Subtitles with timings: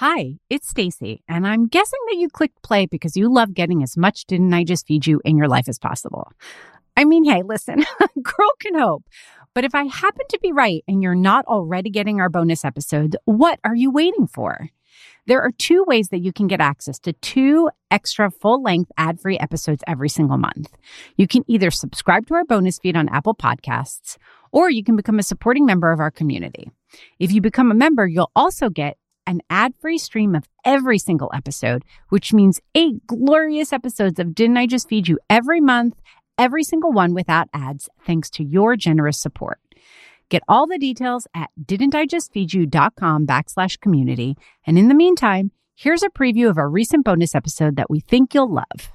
[0.00, 3.96] Hi, it's Stacy, and I'm guessing that you clicked play because you love getting as
[3.96, 6.30] much didn't I just feed you in your life as possible.
[6.96, 7.84] I mean, hey, listen,
[8.22, 9.02] girl can hope.
[9.54, 13.16] But if I happen to be right and you're not already getting our bonus episodes,
[13.24, 14.68] what are you waiting for?
[15.26, 19.18] There are two ways that you can get access to two extra full length ad
[19.18, 20.76] free episodes every single month.
[21.16, 24.16] You can either subscribe to our bonus feed on Apple Podcasts,
[24.52, 26.70] or you can become a supporting member of our community.
[27.18, 28.96] If you become a member, you'll also get
[29.28, 34.56] an ad free stream of every single episode, which means eight glorious episodes of Didn't
[34.56, 36.00] I Just Feed You every month,
[36.38, 39.60] every single one without ads, thanks to your generous support.
[40.30, 44.36] Get all the details at didn'tijustfeedyou.com backslash community.
[44.66, 48.32] And in the meantime, here's a preview of a recent bonus episode that we think
[48.34, 48.92] you'll love.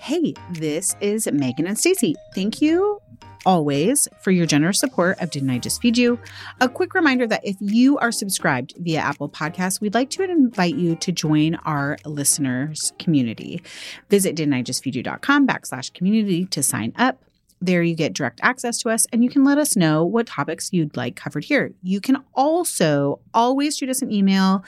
[0.00, 2.14] Hey, this is Megan and Stacy.
[2.34, 3.00] Thank you
[3.44, 6.18] always for your generous support of Didn't I Just Feed You.
[6.60, 10.76] A quick reminder that if you are subscribed via Apple Podcasts, we'd like to invite
[10.76, 13.62] you to join our listeners community.
[14.08, 17.22] Visit didn't I just feed didn'tijustfeedyou.com backslash community to sign up.
[17.60, 20.70] There you get direct access to us and you can let us know what topics
[20.72, 21.72] you'd like covered here.
[21.82, 24.64] You can also always shoot us an email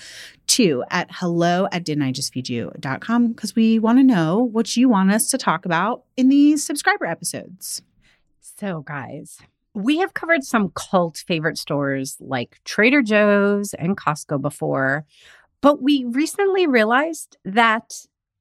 [0.48, 4.76] to at hello at didn't I just feed didn'tijustfeedyou.com because we want to know what
[4.76, 7.82] you want us to talk about in these subscriber episodes.
[8.59, 9.39] So, guys,
[9.75, 15.05] we have covered some cult favorite stores like Trader Joe's and Costco before,
[15.61, 17.93] but we recently realized that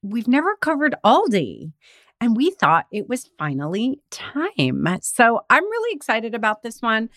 [0.02, 1.74] we've never covered Aldi.
[2.22, 4.88] And we thought it was finally time.
[5.02, 7.10] So I'm really excited about this one.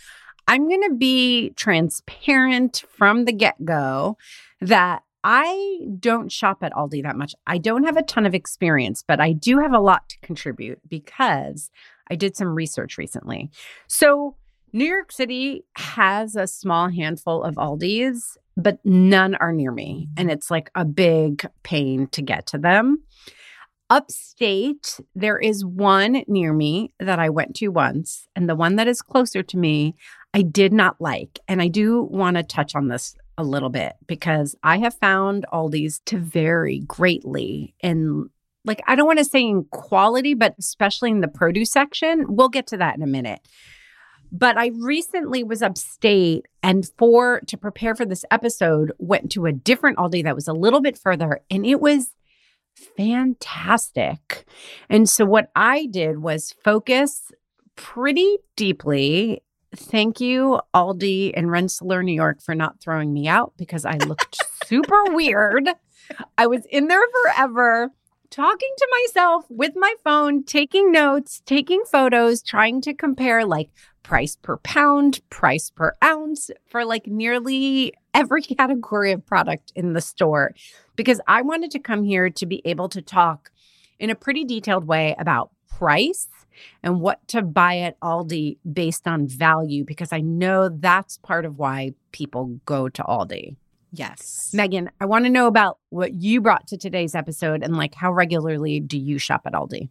[0.49, 4.17] I'm going to be transparent from the get go
[4.61, 7.35] that I don't shop at Aldi that much.
[7.47, 10.81] I don't have a ton of experience, but I do have a lot to contribute
[10.89, 11.71] because
[12.11, 13.51] I did some research recently.
[13.87, 14.37] So,
[14.73, 20.09] New York City has a small handful of Aldi's, but none are near me.
[20.11, 20.21] Mm-hmm.
[20.21, 23.03] And it's like a big pain to get to them.
[23.91, 28.87] Upstate, there is one near me that I went to once, and the one that
[28.87, 29.95] is closer to me,
[30.35, 31.39] I did not like.
[31.49, 35.47] And I do want to touch on this a little bit because I have found
[35.53, 38.29] Aldi's to vary greatly in
[38.69, 42.27] like I don't want to say in quality, but especially in the produce section.
[42.29, 43.41] We'll get to that in a minute.
[44.31, 49.53] But I recently was upstate and for to prepare for this episode went to a
[49.53, 52.11] different Aldi that was a little bit further and it was
[52.97, 54.45] fantastic.
[54.91, 57.33] And so what I did was focus
[57.75, 59.43] pretty deeply.
[59.75, 64.37] Thank you Aldi in Rensselaer, New York for not throwing me out because I looked
[64.67, 65.69] super weird.
[66.39, 67.91] I was in there forever
[68.31, 73.71] talking to myself with my phone, taking notes, taking photos, trying to compare like
[74.03, 80.01] price per pound, price per ounce for like nearly every category of product in the
[80.01, 80.55] store
[80.97, 83.51] because I wanted to come here to be able to talk
[83.99, 86.29] in a pretty detailed way about price
[86.83, 91.59] and what to buy at Aldi based on value because I know that's part of
[91.59, 93.57] why people go to Aldi.
[93.93, 94.51] Yes.
[94.53, 98.13] Megan, I want to know about what you brought to today's episode and like how
[98.13, 99.89] regularly do you shop at Aldi?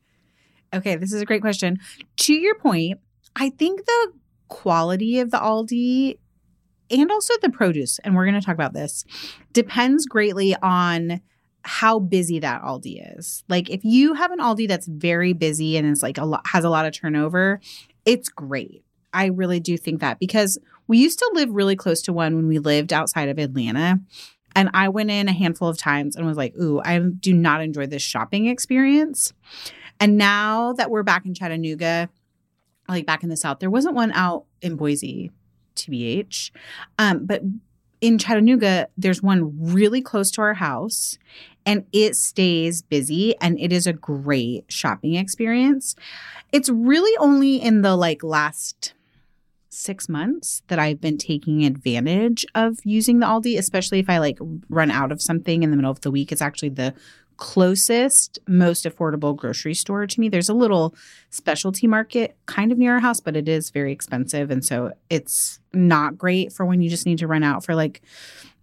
[0.73, 1.79] Okay, this is a great question.
[2.17, 2.99] To your point,
[3.35, 4.13] I think the
[4.49, 6.17] quality of the Aldi
[6.89, 9.03] and also the produce, and we're going to talk about this,
[9.53, 11.21] depends greatly on
[11.63, 13.43] how busy that Aldi is.
[13.49, 16.63] Like if you have an Aldi that's very busy and is like a lot has
[16.63, 17.59] a lot of turnover,
[18.05, 18.83] it's great.
[19.13, 20.57] I really do think that because
[20.87, 23.99] we used to live really close to one when we lived outside of Atlanta.
[24.55, 27.61] And I went in a handful of times and was like, ooh, I do not
[27.61, 29.33] enjoy this shopping experience.
[29.99, 32.09] And now that we're back in Chattanooga,
[32.89, 35.31] like back in the South, there wasn't one out in Boise,
[35.75, 36.51] TBH.
[36.97, 37.43] Um, but
[38.01, 41.17] in Chattanooga, there's one really close to our house
[41.65, 45.95] and it stays busy and it is a great shopping experience.
[46.51, 48.93] It's really only in the like last
[49.77, 54.37] six months that I've been taking advantage of using the Aldi, especially if I like
[54.69, 56.31] run out of something in the middle of the week.
[56.31, 56.93] It's actually the
[57.37, 60.27] closest, most affordable grocery store to me.
[60.27, 60.95] There's a little
[61.29, 64.49] specialty market kind of near our house, but it is very expensive.
[64.49, 68.01] And so it's not great for when you just need to run out for like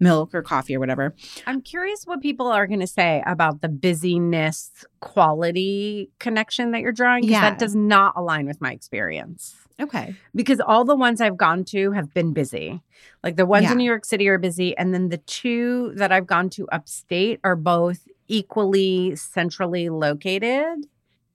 [0.01, 1.15] milk or coffee or whatever.
[1.47, 6.93] I'm curious what people are going to say about the busyness quality connection that you're
[6.93, 7.51] drawing because Yeah.
[7.51, 9.55] that does not align with my experience.
[9.81, 10.15] Okay.
[10.35, 12.81] Because all the ones I've gone to have been busy.
[13.23, 13.73] Like the ones Yeah.
[13.73, 14.77] in New York City are busy.
[14.77, 20.87] And then the two that I've gone to upstate are both equally centrally located.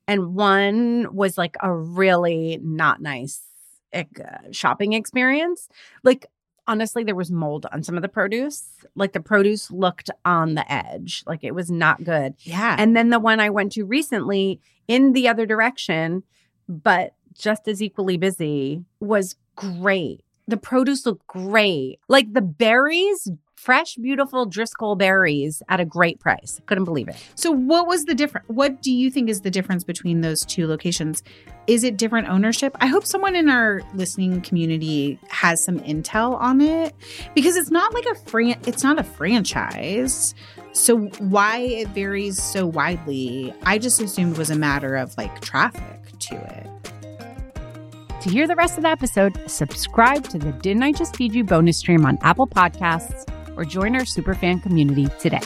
[0.08, 3.42] And one was like a really not nice
[3.94, 4.04] uh,
[4.52, 5.68] shopping experience.
[6.04, 6.26] Like,
[6.68, 8.70] honestly, there was mold on some of the produce.
[8.96, 11.24] Like, the produce looked on the edge.
[11.28, 12.36] Like, it was not good.
[12.40, 12.76] Yeah.
[12.80, 16.24] And then the one I went to recently in the other direction,
[16.68, 20.24] but just as equally busy, was great.
[20.48, 22.00] The produce looked great.
[22.08, 23.30] Like the berries,
[23.60, 26.62] fresh, beautiful Driscoll berries at a great price.
[26.66, 27.18] Couldn't believe it.
[27.36, 28.48] So, what was the difference?
[28.48, 31.22] What do you think is the difference between those two locations?
[31.68, 32.76] Is it different ownership?
[32.80, 36.96] I hope someone in our listening community has some intel on it
[37.36, 40.34] because it's not like a fran- it's not a franchise.
[40.72, 46.18] So, why it varies so widely, I just assumed was a matter of like traffic
[46.20, 46.79] to it.
[48.22, 51.46] To hear the rest of the episode, subscribe to the Didn't I Just Feed You
[51.46, 53.26] bonus stream on Apple Podcasts
[53.56, 55.40] or join our superfan community today.